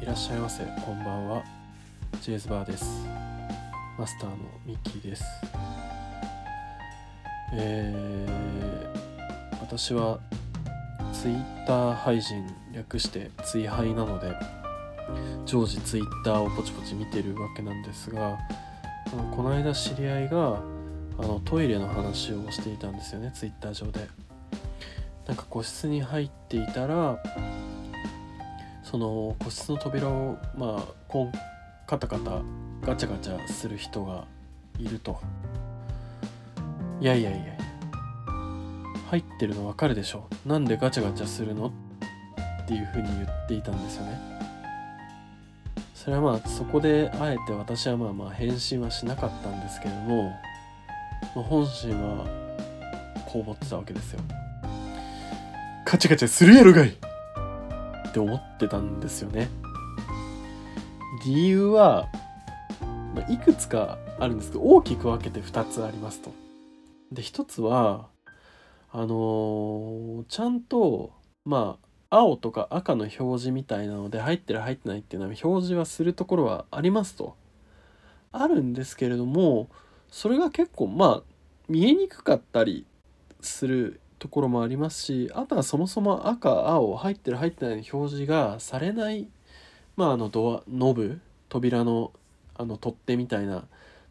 [0.00, 0.64] いらっしゃいませ。
[0.86, 1.44] こんばんは。
[2.22, 3.06] ジェイズバーです。
[3.98, 5.22] マスターのミッキーです。
[7.52, 10.18] えー、私は
[11.12, 14.34] ツイッター配信略してツイハイなので
[15.44, 18.38] 常時ツイッターをポチポチ見てるわけなんですが
[19.12, 20.62] あのこの間知り合いが
[21.18, 24.08] あのトイレの話をしていたんですよねツイッター上で。
[25.26, 27.22] なんか個室に入っていたら
[28.90, 31.32] その個室の扉をまあコン
[31.86, 32.42] カタカタ
[32.82, 34.24] ガチャガチャする人が
[34.78, 35.20] いると。
[37.00, 37.56] いやいやいや
[39.10, 40.26] 入ってるの分かるでしょ？
[40.44, 41.68] なんでガチャガチャするの？
[41.68, 41.72] っ
[42.66, 44.18] ていうふうに言っていたんですよね。
[45.94, 50.32] それはまあそこであえて私はまあまあ返信はしなかったんですけれども、
[51.36, 52.26] ま、本心は
[53.26, 54.20] こう思ってたわけですよ。
[55.84, 56.96] ガチャガチャするやろがい！
[58.10, 59.48] って思ってたんですよね。
[61.24, 62.08] 理由は、
[63.14, 66.32] ま、いくつかあるんですけど大きく分けて2つありますと。
[67.12, 68.08] で1つは
[68.92, 71.12] あのー、ちゃんと
[71.44, 71.78] ま
[72.10, 77.36] あ青とか赤の表示みたいなので入ってる入ってないっていうのは表示はするところはありますと。
[78.32, 79.68] あるんですけれども
[80.08, 81.22] それが結構まあ
[81.68, 82.86] 見えにくかったり
[83.40, 89.26] するところもありますしあとはそもそも赤青入ってる入ってないの表示がされない
[89.96, 92.12] まああのドアノブ扉の
[92.54, 93.64] あの取っ手みたいな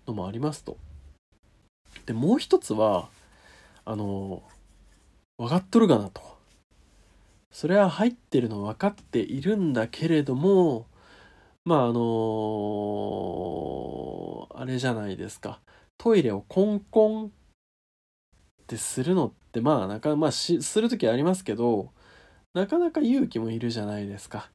[0.08, 0.78] のもありますと。
[2.08, 3.10] でもう一つは
[3.86, 4.42] あの
[5.38, 6.22] 分かっとるがなと。
[7.52, 10.88] それは入ってるの分かっているんだけれども
[11.66, 12.00] まああの
[14.56, 15.60] あれじゃないですか
[16.00, 17.30] トイレをコンコンっ
[18.68, 21.92] てするのってまあなかまあする時ありますけど
[22.54, 24.50] なかなか勇気もいるじゃないですか。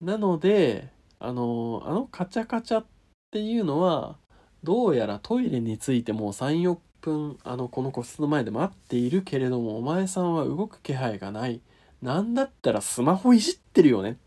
[0.00, 0.88] なので
[1.18, 2.86] あのあのカチャカチャっ
[3.30, 4.18] ていうのは
[4.62, 11.60] どうやらトイレについてもう34分あのこの個室の前で待っているけれどもお前さんは動く気配がない
[12.02, 14.18] なんだったらスマホいじってるよね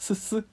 [0.00, 0.44] スッスッ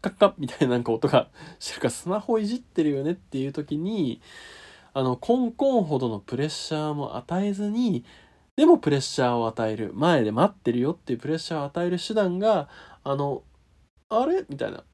[0.00, 1.28] カッカッみたいななんか音が
[1.58, 4.20] してるからスマホいじってるよねっていう時に
[4.92, 8.04] あのコンコンほどのプレッシャーも与えずに
[8.56, 12.68] でもプレッシャーを与える前で待ってるよっていうプレッシャーを与える手段が
[13.04, 13.42] あの
[14.08, 14.44] あれ？
[14.48, 14.84] みたいな。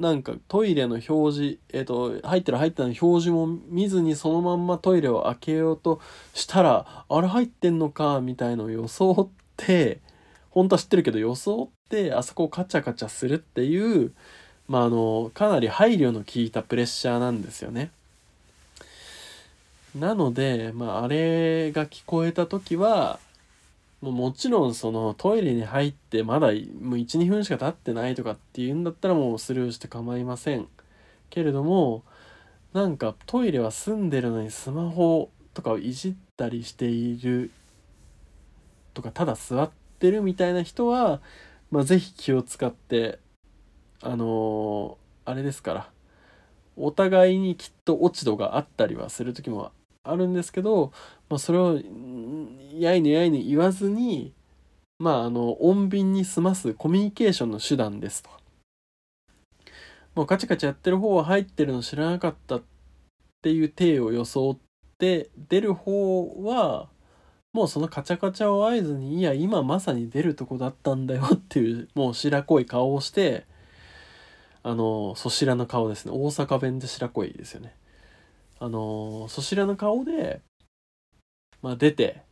[0.00, 6.00] なんかトイレの表示えっ、ー、と入ってる入ってない表示も見ずにそのまんまトイレを開けようと
[6.32, 8.20] したらあれ入ってんのか？
[8.20, 10.00] みたいのを装って
[10.50, 14.12] 本当は知ってるけど装ってあそこをカチャカチャするっていう
[14.66, 17.92] まああのかなり配慮の効いたプレッシャーなんですよね。
[19.94, 23.20] なので、まあ、あれが聞こえた時は
[24.00, 30.68] もうもちろんそのトイレに入ってまだ12分しか経ってないとかっていうんだったらもうスルーして構いません。
[31.30, 32.04] けれども
[32.72, 37.50] なんかトイレは住んでるのにスマホとかをいじったりしている
[38.94, 41.20] とかただ座ってるみたいな人は、
[41.70, 43.18] まあ、是非気を使って
[44.02, 45.90] あのー、あれですから
[46.76, 49.72] お互いにきっと落ち度があったりはする時も
[50.04, 50.92] あるんですけど、
[51.28, 51.80] まあ、それを
[52.78, 54.32] やいねやいね言わずに
[54.98, 58.30] まああの穏便に済ますコミュニケーションの手段ですと。
[60.14, 62.62] もうカチカチやってる方は入ってるの知らなかったっ
[63.42, 64.58] ていう体を装っ
[64.98, 66.88] て出る方は
[67.52, 73.44] もうそのカチャカチャを合図にいや今まさに出るとこだったんだよっていうもう白濃い顔をして
[74.62, 77.74] あのそしらの顔ですね大阪弁で白濃いですよね
[78.64, 80.40] あのそしらの顔で、
[81.60, 82.22] まあ、出て、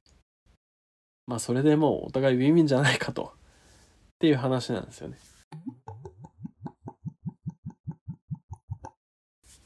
[1.27, 3.39] まあ、それでもうお互いウィンウィンじゃないかとっ
[4.19, 5.19] ていう話なんですよね。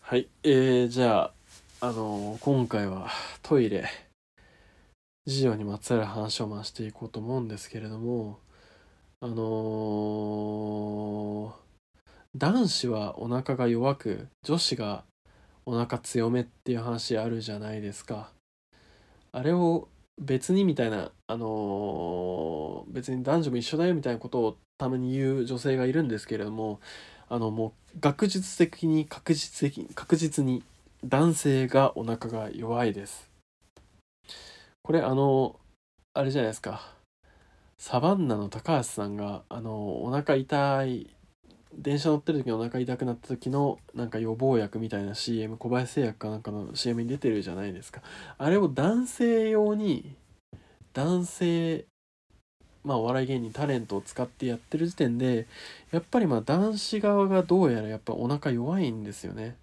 [0.00, 1.30] はい、えー、じゃ
[1.80, 3.10] あ、あの、今回は
[3.44, 3.88] トイレ
[5.24, 8.40] 事情にまつわる話を回していこうと思うんですけれども
[9.20, 11.52] あのー、
[12.36, 15.04] 男子はお腹が弱く女子が
[15.66, 18.30] お腹強めっていう話あるじゃないですか。
[19.32, 26.80] あれを別にみたいな、あのー、別に男女も一緒だよみたいなことをたまに言う女性がいるんですけれども、
[27.28, 30.62] あのもう学術的に確実的に確実に
[31.04, 33.28] 男性がお腹が弱いです。
[34.82, 35.58] これあの、
[36.14, 36.94] あれじゃないですか。
[37.78, 41.15] サバンナの高橋さんが、あの、お腹痛い
[41.76, 48.02] 電車乗ってる時にお腹痛くなった時のなんか予防薬みたいな CM 小林製薬かなんかの CM に出てるじゃないですか
[48.38, 50.16] あれを男性用に
[50.92, 51.84] 男性
[52.86, 55.48] まあ、お笑い芸人タレントを使ってやってる時点で
[55.90, 59.56] やっぱりまあ男子側がどうやらやっぱお腹弱いんですよね。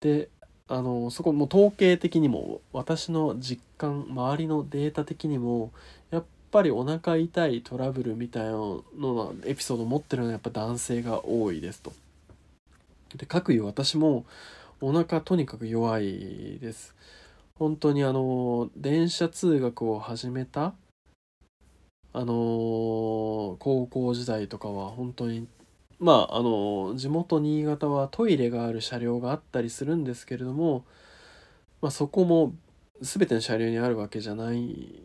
[0.00, 0.28] で
[0.68, 5.72] あのそこも統計的にも私の実感周りのデータ的にも
[6.12, 11.92] やっぱりお腹痛いトラブルみたいなののエピソード持ってるのはやっぱ男性が多いですと。
[13.16, 14.24] で各いう私も
[14.80, 16.94] お腹とにかく弱いです。
[17.58, 20.74] 本当にあの電車通学を始めた
[22.12, 25.48] あの高校時代とかは本当に
[25.98, 30.84] まああの地元新潟はトイレがある車両があったりするんですけれども、
[31.80, 32.52] まあ、そこも
[33.00, 35.02] 全ての車両にあるわけじゃない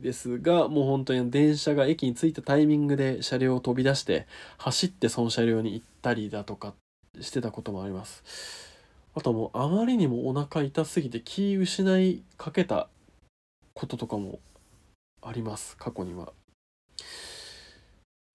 [0.00, 4.26] ですがもう本当に電車が駅に着いたタイミングで車両を飛び出して
[4.58, 6.74] 走ってその車両に行ったりだとか
[7.20, 8.22] してたこともあります。
[9.14, 12.88] あともうあまりにもお腹痛すぎて気失いかけた
[13.74, 14.38] こととかも
[15.22, 16.32] あります過去には。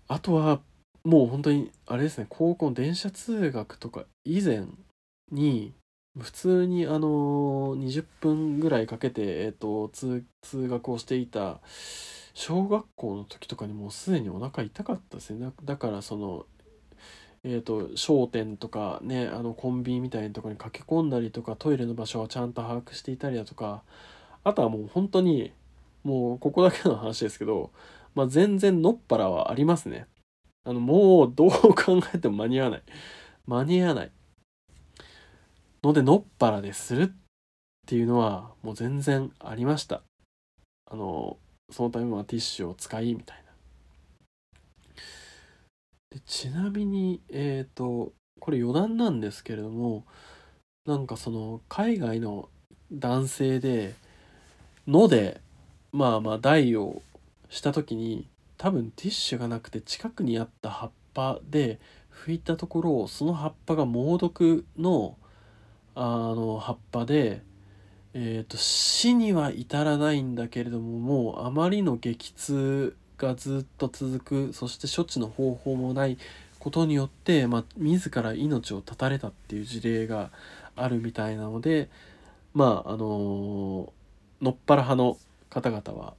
[0.07, 0.59] あとは
[1.03, 4.65] もう本当にあれですね高校の電車通学とか以前
[5.31, 5.73] に
[6.17, 11.59] 普通にあの20分ぐらいかけて、えーと、通通学をしていた
[12.33, 15.51] 小学校の時とかにもうすでにお腹痛かったですね。
[15.63, 16.45] だからその
[17.47, 23.83] えーと、商店とかねあのコンビニみたいなところに駆け込んだりとかトイレの場所をちゃんと把握していたりだとか
[24.43, 25.53] あとはもう本当に
[26.03, 27.71] もうここだけの話ですけど、
[28.15, 30.07] まあ、全然のっぱらはありますね。
[30.63, 32.83] あのもうどう考えても間に合わない。
[33.45, 34.11] 間に合わない。
[35.85, 37.15] のでのっぱらでするっ
[37.85, 40.01] ていうのはもう全然ありました。
[40.89, 41.37] あの
[41.71, 43.43] そのためにはティッシュを使いみたいな。
[46.09, 50.05] でちなみに、えっ、ー、と、これ余談なんですけれども、
[50.85, 52.49] なんかその海外の
[52.91, 53.93] 男性で、
[54.87, 55.41] ので、
[55.91, 57.01] まあまあ台を
[57.49, 58.27] した時に、
[58.57, 61.79] 多分ティッシュがなくて近くにあった葉っぱで
[62.11, 65.17] 拭いたところを、その葉っぱが猛毒の、
[65.95, 67.41] あの葉っぱで、
[68.13, 76.17] えーと死には至らないんだけれどももうあまりの激痛がずっと続くそして処置の方法もない
[76.59, 80.31] ことによって、まあ、自ら命を絶たれたっていう事例が
[80.75, 81.89] あるみたいなので
[82.53, 83.93] まああの
[84.41, 85.17] のっぱら派の
[85.49, 86.13] 方々は、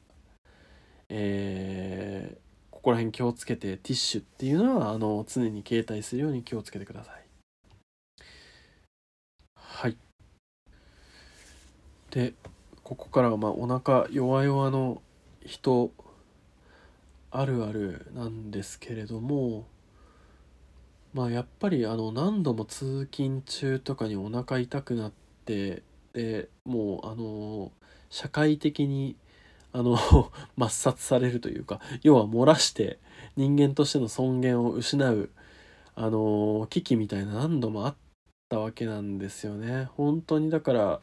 [1.09, 2.37] えー、
[2.71, 7.26] ここら辺気をつけてティッシュっていうのはあの常に携帯するように気をつけてください。
[9.77, 9.97] はい。
[12.11, 12.33] で
[12.83, 15.03] ここからはまあお腹弱々の
[15.45, 15.91] 人
[17.31, 19.67] あるあるなんですけれども
[21.13, 25.13] まあやっぱりあの何度も通勤中とかにお腹痛くなっ
[25.45, 25.83] て
[26.15, 27.71] でもうあの
[28.09, 29.15] 社会的に
[29.75, 29.99] あの
[30.57, 32.99] 抹殺されるというか要は漏らして
[33.37, 35.29] 人間としての尊厳を失う
[35.95, 37.95] あの危機みたいな何度もあっ
[38.49, 39.89] たわけなんですよね。
[39.97, 41.01] 本当にだから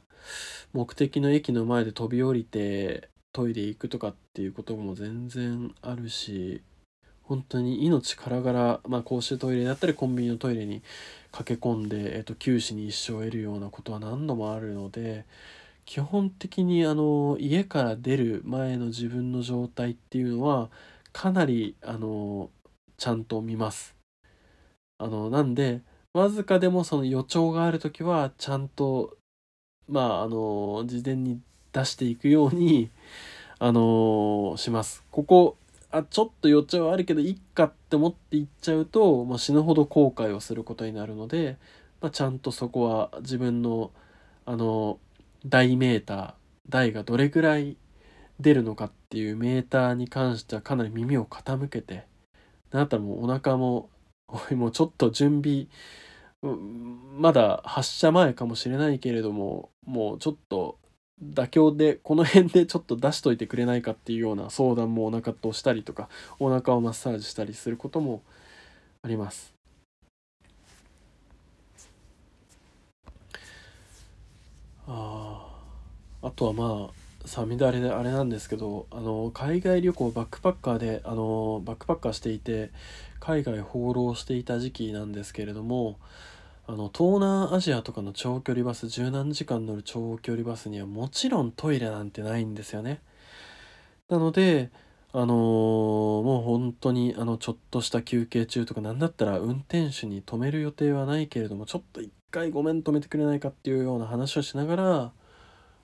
[0.73, 6.61] 目的の駅の前で飛び降りてトイレ行くとかっていうことも全然あるし
[7.23, 10.83] 本当に命からがら、まあ、公衆トイレだったりコンビニのトイレに
[11.31, 15.25] 駆け込んで、えっと、九死に一生を得るようなことは何度もあるので
[15.85, 20.69] 基本的にあの家から出る前の自分の状態っていうのは
[21.11, 22.49] かなりあの
[22.97, 23.95] ちゃんと見ます。
[24.97, 25.81] あのなんで
[26.13, 29.17] わずかでもその予兆がある時はちゃんと
[29.87, 31.41] まああの事前に
[31.73, 32.89] 出していくように、
[33.59, 35.03] あの、します。
[35.11, 35.57] ここ、
[35.91, 41.57] あ、ちょっと予兆はあるけど、いっかって思っていっちゃうと、まあ、死ぬほど後悔をすることになるので、
[41.99, 43.91] まあ、ちゃんとそこは自分の、
[44.45, 44.99] あの、
[45.45, 46.33] 大メーター、
[46.69, 47.75] 大がどれぐらい
[48.39, 52.05] 出るのかっていうメーターに関してはかなり耳を傾けて
[52.71, 53.89] あ、なたもうお腹も、
[54.27, 55.67] おいもうちょっと準備、
[57.17, 60.79] まだ発射前かもしれないけれども、もうちょっと
[61.23, 68.23] 妥協でこの辺でちょっと出しといてくれないかっていうような相談もお腹としたりとかお腹をマッサージしたりすることも
[69.03, 69.53] あります。
[74.85, 75.47] あ
[76.21, 82.71] あとはまあさみだれであれなんですけどあの海外旅行バックパッカーであのバックパッカーしていて
[83.19, 85.97] 海外放浪していた時期なんですけれども
[86.67, 93.01] あの東南アジアとかの長距離バス十何時間乗る長距離バスにはもちろんトイレなんてないんですよね。
[94.09, 94.69] なので
[95.15, 105.11] あのー、もう本当にあのちょっとした休憩中とか何だったら運転手に止める予定はないけれどもちょっと一回ごめん止めてくれないかっていうような話をしながら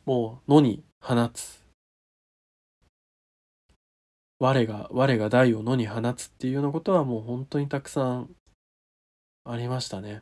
[0.05, 1.59] もう野に放つ
[4.39, 8.29] 我が我が大を野に放つっていうようなことはもう本当にたくさん
[9.45, 10.21] ありましたね。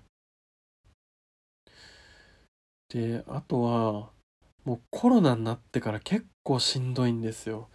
[2.89, 4.10] であとは
[4.63, 7.69] もうコロナになってから結構しんどいんですよ。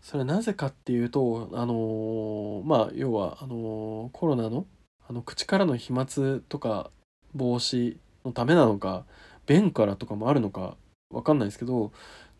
[0.00, 4.66] それはなぜかっていうとあのー、まあ要はあのー、コロナの
[5.08, 6.06] あの口からの飛沫
[6.48, 6.90] とか
[7.34, 9.04] 防止のためなのか
[9.46, 10.76] 便からとかもあるのか
[11.10, 11.92] わかんないですけど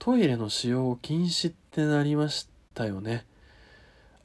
[0.05, 3.25] トイレの使用禁止ってなりましたよね。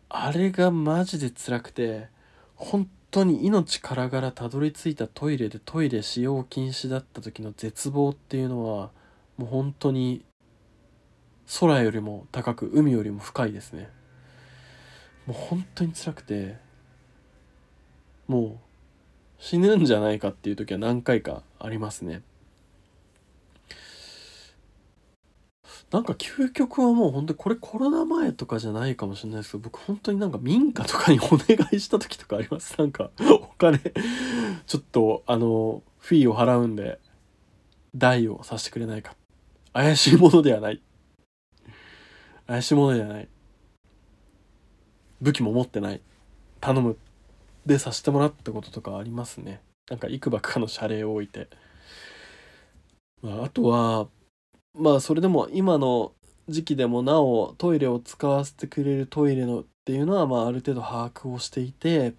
[0.09, 2.07] あれがマジで辛くて
[2.55, 8.89] 本当に命からがらたどり着いたトイレでトイレ使用禁止だった時の絶望っていうのは
[9.37, 10.25] もう本当に
[11.59, 13.87] 空よりも高く海よりも深いですね
[15.27, 16.57] もう本当に辛くて
[18.27, 18.57] もう
[19.37, 22.23] 死ぬんじゃないかっていう時は何回かありますね
[25.91, 32.75] なんか究極はもう本当にこれコロナ前とかじゃないかもしれないですけど僕本当になんか民家とかにお願いした時とかあります。
[32.79, 33.79] なんかお金
[34.65, 36.99] ちょっとあのフィーを払うんで
[37.95, 39.15] 代をさせてくれないか。
[39.71, 40.81] 怪しいものではない。
[42.47, 43.29] 怪しいものではない。
[45.21, 46.01] 武器も持ってない。
[46.59, 46.97] 頼む。
[47.65, 49.61] でさせてもらったこととかありますね。
[49.89, 51.47] なんかいくばくかの謝礼を置いて、
[53.21, 54.07] ま、あとは
[54.77, 56.13] まあそれでも今の
[56.47, 62.13] 時期でもなおトイレを使わせてくれるトイレのっていうのはまあある程度把握をしていて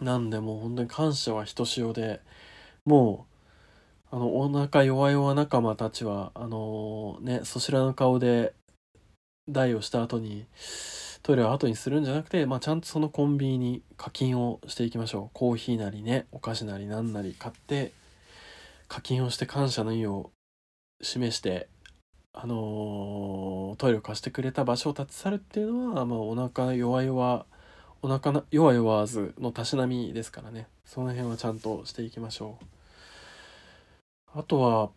[0.00, 2.20] なんでもう本当に感謝はひとしおで
[2.84, 3.26] も
[4.12, 8.54] うあのお腹弱々仲間たちはあのねそちらの顔で
[9.48, 10.46] 台をした後に
[11.22, 15.30] トイレを後にするんじゃなくて、まあ、ちゃんとそのコンビニに課金をしていきましょう。
[15.32, 17.92] コーヒーなりねお菓子なり何なり買って
[18.88, 20.30] 課金をして感謝の意を
[21.04, 21.68] 示して、
[22.32, 27.46] あのー、トイレを貸してくれた場所を立ち去るっていうのは、まあ、お腹弱々
[28.04, 30.66] お腹な弱々ずのたしなみですからね。
[30.84, 34.38] その辺はちゃんとしていきましょう。
[34.38, 34.90] あとは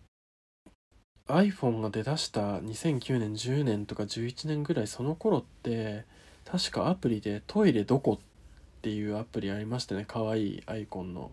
[1.28, 6.04] iPhone が出だした2009年10年とか11年ぐらいその頃って
[6.44, 10.04] 確かアプリでトイレどこっていうアプリありましたね。
[10.04, 11.32] かわいいアイコンの。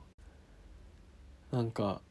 [1.50, 2.02] なんか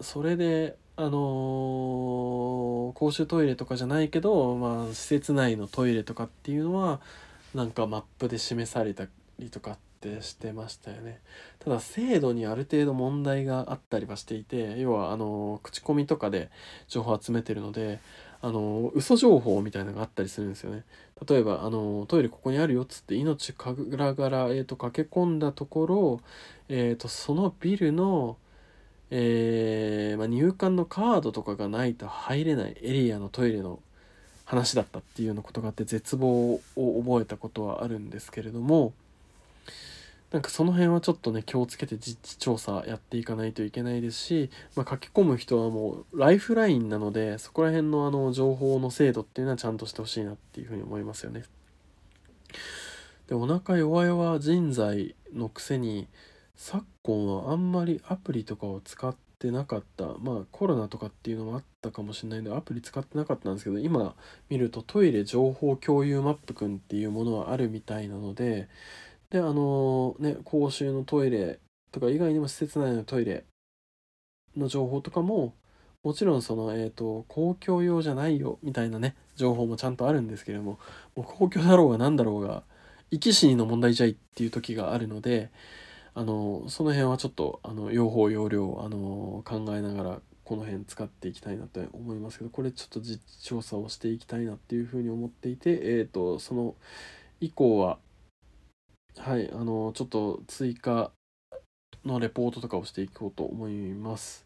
[0.00, 7.00] それであのー、公衆トイレとかじゃないけど、まあ、施設内のトイレとかっていうのは
[7.52, 9.06] なんかマップで示された
[9.40, 11.20] りとかってしてましたよね。
[11.58, 16.50] ただ制度にある程度問題があったりはしていて要はあの口コミとかで
[16.86, 17.98] 情報を集めてるので
[18.40, 20.84] あの嘘情報みたいなのがあったりするんですよね。
[21.28, 26.20] 例えばあのトイレここにあるよっつって命からがら、えーと、駆け込んだところ、
[26.68, 28.36] えーとそのビルの
[29.10, 33.80] えー、まあ、入館のカードとかがないと入れないエリアのトイレの
[34.44, 38.92] 話だったっていうようなことがあって絶望を覚えたことはあるんですけれども
[40.32, 51.44] なんかその辺はちょっとね気をつけて実地調査やっていかないといけないですし、まあ、書き込む人はもうライフラインなのでそこら辺のあの情報の精度っていうのはちゃんとしてほしいなっていうふうに思いますよね。
[53.28, 56.08] でお腹弱々人材のくせに
[56.56, 60.06] 昨今はあんまりアプリとかを使ってなかった。
[60.20, 64.14] まあコロナとかっていうのもあったかもしれないのでアプリ使ってなかったんですけど今
[64.48, 68.68] 見るとトイレ情報共有マップくんっていうものはあるみたいなので
[69.30, 71.58] であのね公衆のトイレ
[71.92, 73.44] とか以外にも施設内のトイレ
[74.56, 75.54] の情報とかも
[76.04, 80.78] もちろんその、えっ、ー、と、公共用じゃないよみたいなね、情報もちゃんとあるんですけれども、
[81.16, 82.62] もう公共だろうが何だろうが、
[83.10, 85.50] 生き死にの問題じゃいっていう時があるので、
[86.14, 96.74] あのその辺はちょっとあの用法用量あの考えながらこの辺使っていきたいなと思いますけどこれちょっと実地調査をしていきたいなっていうふうに思っていて、えーと、その
[97.40, 97.98] 以降は
[99.18, 101.10] はいあのちょっと追加
[102.04, 104.44] のレポートとかをしていこうと思います。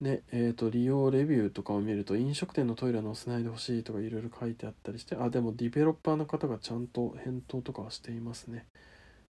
[0.00, 8.66] で、えっ、ー、と、利用レビューとかを見ると、飲食店のトイレの載せないでほしいとかいろいろ書いてあったりして、あ、でもディベロッパーの方がちゃんと返答とかはしていますね。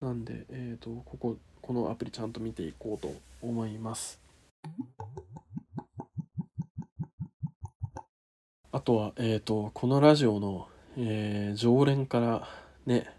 [0.04, 4.20] なんで、えっ、ー、と、ここ、このアプリちゃんと見ていこうと思います。
[8.70, 10.68] あとは、えっ、ー、と、このラジオの、
[10.98, 12.46] えー、常連から
[12.84, 13.10] ね、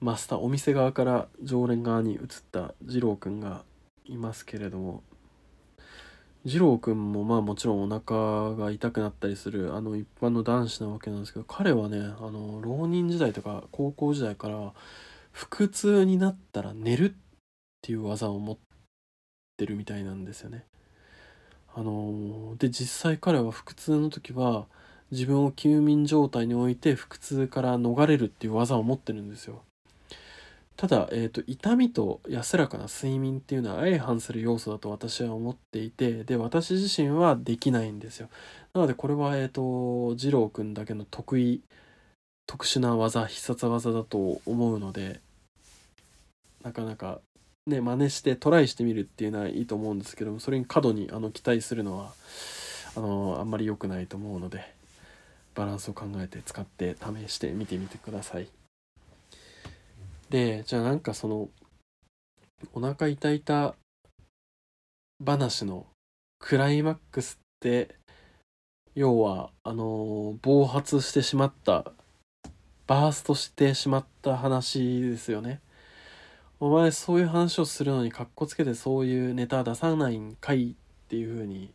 [0.00, 3.64] マスター、お店側から常連側に移った二郎くんが
[4.04, 5.02] いますけれども、
[6.44, 14.72] 二郎くんもまあもちろんお腹が痛くなったりするあの一般の男子なわけなんですけど彼はねあの浪人時代とか高校時代から
[15.38, 17.14] 腹痛になったら寝るっ
[17.80, 18.58] ていう技を持っ
[19.56, 20.64] てるみたいなんですよね。
[21.76, 24.66] あので実際彼は腹痛の時は
[25.12, 29.62] 自分を休眠状態に置いて腹痛から逃れるっていう技を持ってるんですよ。
[30.76, 38.28] ただ、えーと、痛みと安らかな睡眠っていうのは相反する要素だと私は思っていてで私自身はできないんですよ
[38.74, 41.62] なのでこれはえっ、ー、と二郎くんだけの得意
[42.46, 45.20] 特殊な技必殺技だと思うので
[46.68, 47.20] なかなか
[47.66, 52.12] ね真似してトライしてみるっていうのはいいと思うんですけどもそれに過度にあの期待するのは
[52.94, 54.74] あのあんまり良くないと思うので
[55.54, 58.48] バランスを考えて使って試してみてみてください。
[60.28, 61.48] でじゃあなんかその
[62.74, 63.74] お腹痛いた
[65.24, 65.86] 話の
[66.38, 67.94] クライマックスって
[68.94, 71.92] 要はあの暴発してしまった
[72.86, 75.60] バーストしてしまった話ですよね。
[76.60, 80.74] お前そういう話をするのにかっこつけてそういうネタ出さないんかいっ
[81.08, 81.72] ていうふうに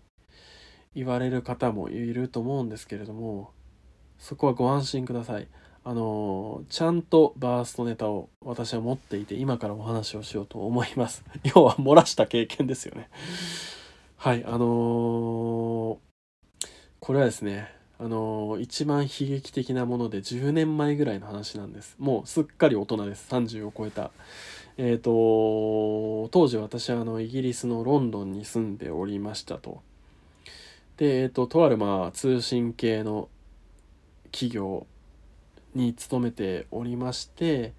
[0.94, 3.52] 言われる方もいると思うんですけれども
[4.20, 5.48] そこはご安心ください。
[5.86, 11.26] あのちゃんとバーストネタを私は持っていて今からお話をしようと思います。
[11.56, 13.10] 要は漏らした経験ですよね。
[14.18, 15.98] はいあのー、
[17.02, 17.68] これはですね
[18.00, 21.96] あのー、一番悲劇的なもので10年前ぐらいの話なんです。
[22.00, 23.28] もうすっかり大人です。
[23.30, 24.12] 30を超えた。
[24.78, 29.82] え、ー、と当時私はあのイギリスのロンドンに住んでおりましたと
[30.98, 33.30] でえっ、ととあるまあ通信系の
[34.32, 34.88] 企業
[35.76, 37.74] に勤めておりまして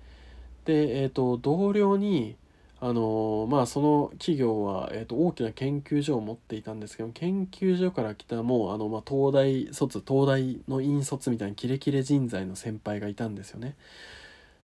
[0.64, 2.36] で、えーと、同僚に
[2.80, 13.76] あのまあその企業は、えーと、大きな研究所を持っていたんですけど研究所から来たもうあの、まあ、東大卒東大の院卒みたいなキレキレ人材の先輩がいたんですよね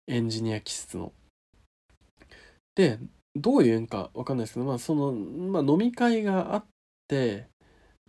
[0.08, 1.12] エンジニア気質の。
[2.78, 3.00] で
[3.36, 6.66] どういう縁か分かんないですけど、まあそのまあ、飲み会があっ
[7.08, 7.48] て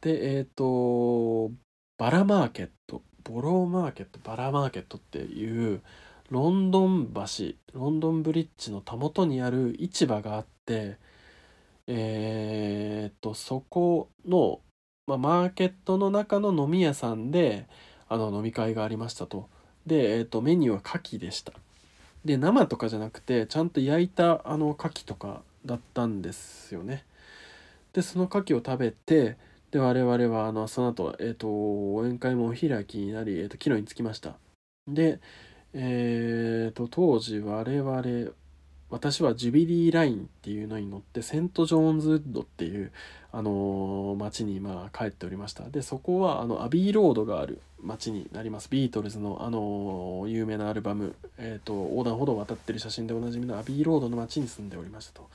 [0.02, 1.50] でえっ、ー、と
[1.96, 5.82] バラマーケットボローマーケットバラマーケットっていう
[6.30, 10.98] ロンドン橋ロンドンブリッジのたもとにある市場があって
[11.86, 14.60] えー、とそこの、
[15.06, 17.66] まあ、マーケットの中の飲み屋さんで
[18.08, 19.48] あの飲み会がありましたと。
[19.86, 21.54] で、えー、とメニューは牡蠣でした。
[22.24, 27.04] で生とかじゃなくてちゃんと焼いたあの牡蠣とかだったんですよね
[27.92, 29.36] でその牡蠣を食べて
[29.70, 31.48] で、我々は、あの、その後、え、ー、と、
[32.02, 34.38] 宴会もお開きになり、え、ー、と、帰路に着きました。
[34.86, 35.20] で、
[35.74, 38.32] えっ、ー、と、当時、我々、
[38.90, 42.90] 私はジュビリーラインっていうのに乗って、セント・ジョーンズウッドっていう、
[43.30, 45.68] あの町に、まあ、帰っておりました。
[45.68, 48.68] で、そこは、あの、アビーロードがある町になります。
[48.70, 55.28] ビートルズの、あの有名なアルバム、えっ、と、横断歩道を渡ってる写真でおなじみのアビーロードの町に住んでおりましたと。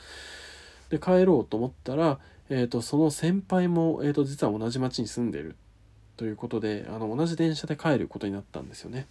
[0.89, 5.55] で、帰ろうと思ったら、えーと、その先輩も、えーと、実は同じ町に住んでる
[6.17, 9.07] ということであの同じ電車で帰ることになったんですよね。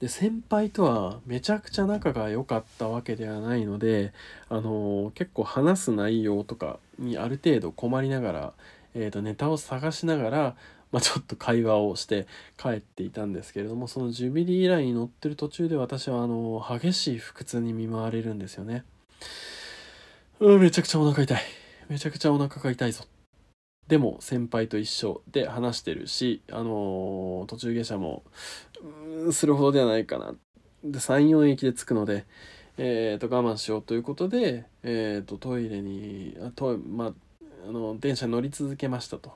[0.00, 4.12] で先輩とはめちゃくちゃ仲が良かったわけではないので、
[4.48, 8.52] あのー、結構話す内容とかにある程度困りながら、
[8.94, 10.56] えーと、ネタを探しながら、
[10.92, 12.26] まあ、ちょっと会話をして
[12.56, 18.84] 帰っていたんですけれどもそのジュビリーラインに乗ってる途中で私はあのー、激しい腹痛に見舞われるんですよね。
[20.40, 21.42] うんめちゃくちゃお腹痛い。
[21.88, 23.04] めちゃくちゃお腹が痛いぞ。
[23.88, 28.22] でも先輩と一緒で話してるし、あのー、途中下車も、
[29.32, 30.34] するほどではないかな。
[30.82, 32.24] で、3、4駅で着くので、
[32.76, 37.12] えー、と我慢しようということで、えー、とトイレにあと、まあ、
[37.68, 39.32] あの電車に乗り続けましたと。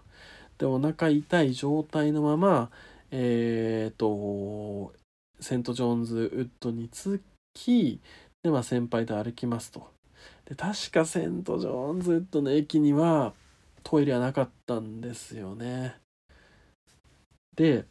[0.58, 2.70] でお腹痛い状態のまま、
[3.12, 4.92] えっ、ー、と
[5.40, 7.22] セント・ジョーンズウッドに着
[7.54, 8.00] き
[8.42, 9.88] で、まあ、先輩と歩きますと。
[10.46, 13.34] で確かセント・ジョーンズウッドの駅には
[13.90, 15.96] トイレはなかったんですよね。
[17.57, 17.87] で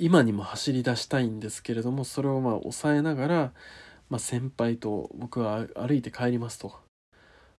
[0.00, 3.52] 今にも走り出したいんですけれどもそれをまあ抑えながら、
[4.10, 6.66] まあ、先輩と僕は歩いて帰りますと。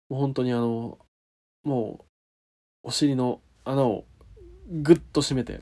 [0.09, 0.99] もう本当にあの
[1.63, 2.01] も
[2.83, 4.03] うお尻の穴を
[4.69, 5.61] ぐっと締めて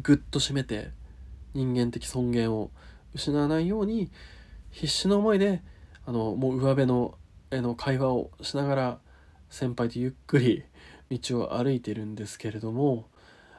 [0.00, 0.90] ぐっと締めて
[1.54, 2.70] 人間的尊厳を
[3.14, 4.12] 失わないように
[4.70, 5.60] 必死の思いで
[6.06, 7.18] あのもう上辺の
[7.50, 9.00] への会話をしながら
[9.50, 10.64] 先輩とゆっくり
[11.10, 13.04] 道を歩いてるんですけれども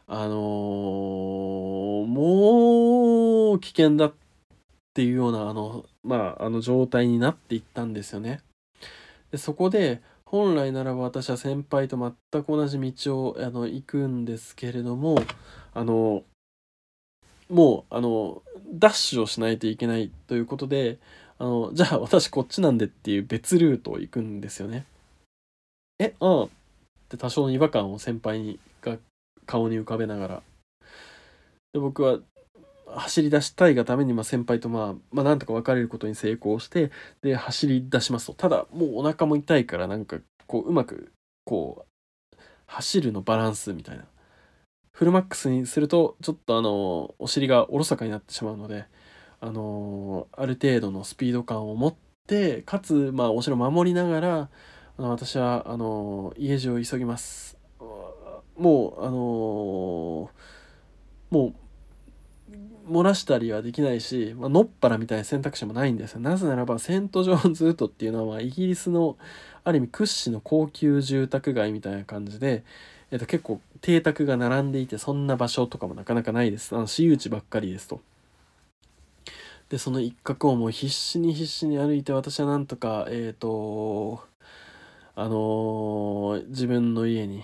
[0.07, 4.13] あのー、もう危険だっ
[4.93, 8.41] ていうようなあのまああの状態になっていったんですよね。
[9.31, 15.17] でそこで本来ならば私は先輩と全く同じ道をあの行くんですけれども
[15.73, 16.23] あの
[17.49, 18.41] もうあの
[18.73, 20.99] ダッシュをしないといけないということで
[21.37, 24.85] あの、じゃあ私こっちなんでっていう別ルートを行くんですよね。
[26.01, 26.49] え、ああっ
[27.09, 28.97] て多少の違和感を先輩にが
[29.45, 30.43] 顔に浮かべながら。
[31.73, 32.19] で僕は
[32.87, 38.33] 走り出したいがために、ま、先輩と、まあ、まあなんとか別れることに成功してで走り出しますと。
[38.33, 41.11] ただもうお腹も痛いからなんかこううまく
[41.45, 41.85] こ
[42.33, 44.05] う走るのバランスみたいな。
[44.93, 48.85] フルマックスにするとちょっとあのお尻がおろそかになってしまうので
[49.39, 51.95] あのある程度のスピード感を持っ
[52.27, 54.49] てかつまあお城守りながら
[55.01, 57.57] あの私はあの家路を急ぎます
[58.55, 60.29] もうあの
[61.31, 61.53] もう
[62.87, 66.19] 漏らしたりはできないし、まあのっぱらみたいな選択肢もないんですよ。
[66.19, 69.17] なぜならば、セント・ジョーンズ・ウッドっていうのは、イギリスの、
[69.63, 72.63] ある意味屈指の高級住宅街みたいな感じで、
[73.11, 76.75] えっと、結構邸宅が並んでいて、そんな場所とかもなかなかないです。
[76.75, 78.01] あの私有地ばっかりですと。
[79.69, 84.30] で、その一角をもう必死に必死に歩いて、私はなんとか、えっ、ー、と、
[85.15, 87.43] あの、自分の家に、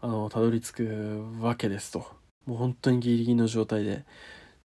[0.00, 2.06] あのたどり着くわけですと。
[2.46, 4.04] もう本当にギリギリの状態で。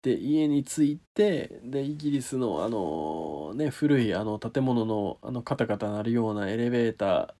[0.04, 7.34] で家に着いてでイギリスのあのね古いあの建物のあのカタカタ鳴るようなエレベーター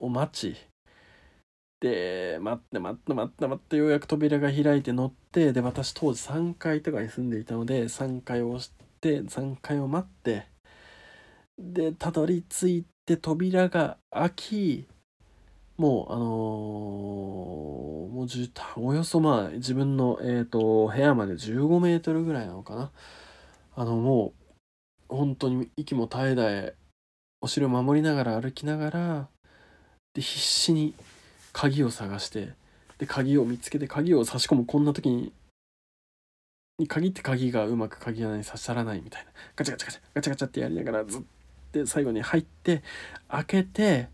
[0.00, 0.56] を待ち
[1.80, 10.46] で待って待って待って待ってようやく扉が開いて乗ってで私当時3階とかに住んでいたので3階を押して3階を待って
[11.58, 14.86] でたどり着いてて扉が開き
[15.76, 22.90] もうあのー、もうじおよそまあ自分の、えーと、部屋まで15メートルぐらいなのかな。
[23.74, 24.32] あのも
[25.10, 26.74] う本当に息も絶え絶え
[27.40, 29.28] お城を守りながら歩きながら
[30.14, 30.94] で必死に
[31.52, 32.52] 鍵を探して
[32.98, 35.32] で鍵を見つけて鍵を差し込むこんな時に
[36.78, 39.30] に限って鍵がうまく鍵穴に刺さらないみたいな。
[39.56, 41.22] ガチャガチャガチャガチャガチャってやりながらずっ
[41.72, 42.82] と最後に入って
[43.28, 44.08] 開けて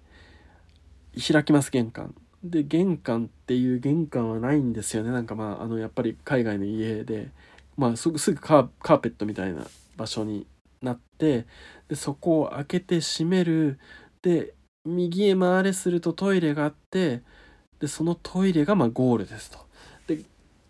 [1.32, 2.14] 開きます玄関。
[2.44, 5.10] で玄関っていう玄関はないんですよね。
[5.10, 7.30] なんかまああのやっぱり海外の家で。
[7.78, 9.64] まあすぐすぐカーペットみたいな
[9.96, 10.46] 場所に
[10.82, 11.46] なって
[11.88, 13.78] でそこを開けて閉める。
[14.20, 17.22] で右へ回れするとトイレがあって
[17.78, 19.58] でそのトイレがまゴールですと。
[20.08, 20.22] で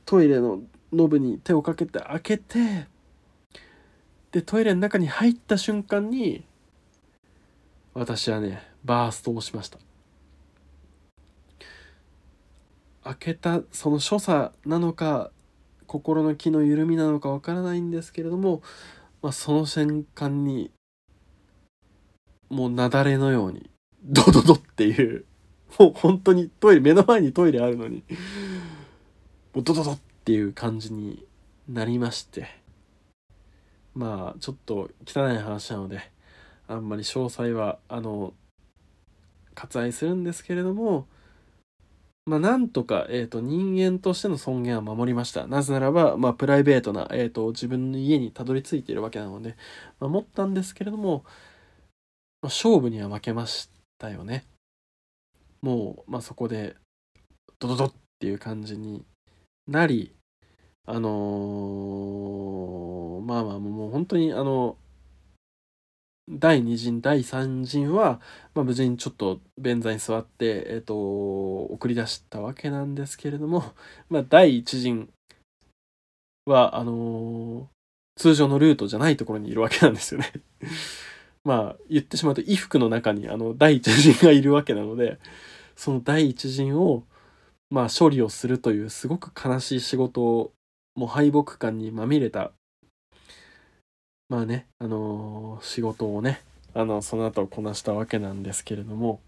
[0.05, 0.61] トイレの
[0.93, 2.87] ノブに手をかけて開けて
[4.31, 6.45] でトイレの中に入った瞬間に
[7.99, 9.79] 私はねバーストをしました。
[13.03, 15.33] 開けたその所作なのか
[15.87, 18.63] 心の気の緩みなのかわからないんですけれども、
[19.21, 20.71] まあ、その瞬間に
[22.51, 23.69] もう雪崩のように
[24.05, 25.25] ドドドっていう
[25.79, 28.05] もう本当にトイレ目の前にトイレあるのに
[29.55, 31.25] もうドドドっていう感じに
[31.69, 32.47] なりまして。
[33.95, 36.18] まあちょっと汚い話なので
[36.69, 38.35] あんまり詳細はあの
[39.55, 41.09] 割愛するんですけれども
[42.29, 45.47] まあ、なんとか、えーと、人間としての尊厳は守りました。
[45.47, 49.57] なぜならば、まあ、プライベートな、えーと、自分の家にたどり着いているわけなので、
[49.99, 51.25] 守ったんですけれども、
[52.43, 54.45] まあ、勝負には負けましたよね。
[55.63, 56.77] もう、まあ、そこで、
[57.59, 59.07] ドドドっていう感じに
[59.67, 60.15] なり、
[60.85, 64.77] あのー、まあまあ、もう本当に、あの、
[66.31, 68.21] 第2陣第3陣は、
[68.55, 73.65] まあ、無事にちょっと便座に座って、えーと、送り出したわけなんですけれども、
[74.11, 75.09] まあ、第1陣
[76.45, 80.33] はあのー、通常のルートじゃないところにいるわけなんですよね。
[81.45, 85.19] まあ言ってしまうと衣服の中にあの第1陣がいるわけなので
[85.77, 87.05] その第1陣を
[87.71, 90.53] まあ処理をするというすごく悲しい仕事を
[90.95, 92.53] もう敗北感にまみれた
[94.29, 96.43] まあね、あのー、仕事をね、
[96.75, 99.21] あの、その後こなしたわけなんですけれども、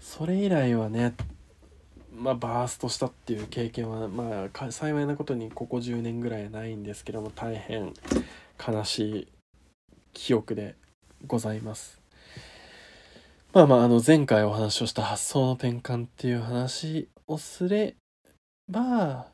[0.00, 1.14] それ以来はね、
[2.12, 7.94] まあ、バーストしたっていう経験は、まあ、幸いなことにここ10年ぐらいないんですけども、大変
[8.66, 9.28] 悲しい
[10.12, 10.74] 記憶で
[11.26, 12.00] ございます。
[13.52, 17.94] まあまあ、あの、前回お話をした発想の転換っていう話をすれ
[18.68, 19.33] ば、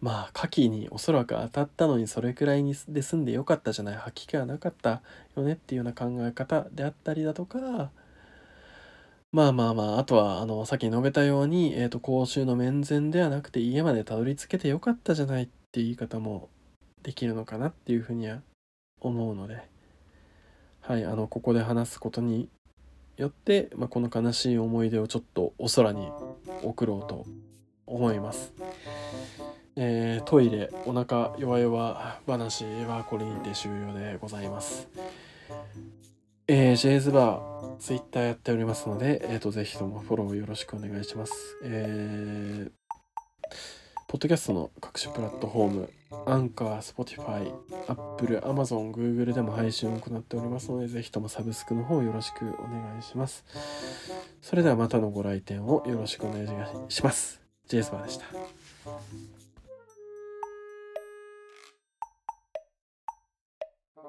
[0.00, 5.02] まあ、牡蠣におそらく当たったのにそれくらいにで済んでよかったじゃない、吐き気はなかった
[5.36, 7.90] よねっていうような考え方であったりだとか、
[9.32, 16.48] まあまあまあ、あとは、あの、さっき述べたように、えっ、ー、と、公衆の面前ではなくて家までたどり着けてよかったじゃないっていう言い方も
[17.02, 18.40] できるのかなっていうふうには
[19.00, 19.62] 思うので、
[20.80, 22.48] はい、あの、ここで話すことに
[23.18, 26.10] よって、まあ、この悲しい思い出をちょっとお空に
[26.62, 27.26] 送ろうと
[27.90, 28.52] 思います。
[29.76, 34.88] えー、トイレお腹弱々話はこれにて終了でございます
[36.52, 41.32] えー、 J's Bar、ツイッターやっておりますので、えっ、ー、と、ぜひともフォローよろしくお願いします。
[41.62, 42.70] えー、
[44.08, 45.90] ポッドキャストの各種プラットフォーム、
[46.26, 47.52] アンカー、 Spotify、
[47.86, 53.44] アップル、アマゾン、グーグルでも配信を行っておりますので、ぜひともサブスクの方よろしくお願いします。
[54.42, 56.48] それではまたのご来店をよろしくお願い
[56.88, 57.39] します。
[57.70, 58.26] ジェイスバーでした。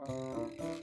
[0.08, 0.81] Uh...